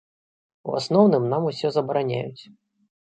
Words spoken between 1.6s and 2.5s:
забараняюць.